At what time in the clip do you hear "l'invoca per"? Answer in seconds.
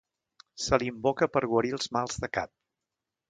0.83-1.43